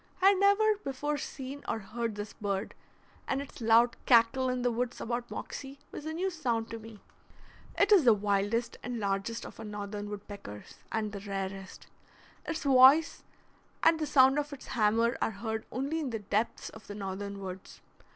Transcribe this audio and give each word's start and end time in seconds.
I 0.19 0.29
had 0.29 0.39
never 0.39 0.77
before 0.83 1.19
seen 1.19 1.63
or 1.69 1.77
heard 1.77 2.15
this 2.15 2.33
bird, 2.33 2.73
and 3.27 3.39
its 3.39 3.61
loud 3.61 3.95
cackle 4.07 4.49
in 4.49 4.63
the 4.63 4.71
woods 4.71 4.99
about 4.99 5.29
Moxie 5.29 5.77
was 5.91 6.07
a 6.07 6.13
new 6.13 6.31
sound 6.31 6.71
to 6.71 6.79
me. 6.79 7.01
It 7.77 7.91
is 7.91 8.03
the 8.03 8.15
wildest 8.15 8.77
and 8.81 8.97
largest 8.99 9.45
of 9.45 9.59
our 9.59 9.63
northern 9.63 10.09
woodpeckers, 10.09 10.79
and 10.91 11.11
the 11.11 11.19
rarest. 11.19 11.85
Its 12.47 12.63
voice 12.63 13.23
and 13.83 13.99
the 13.99 14.07
sound 14.07 14.39
of 14.39 14.51
its 14.51 14.69
hammer 14.69 15.19
are 15.21 15.29
heard 15.29 15.67
only 15.71 15.99
in 15.99 16.09
the 16.09 16.17
depths 16.17 16.69
of 16.69 16.87
the 16.87 16.95
northern 16.95 17.39
woods. 17.39 17.79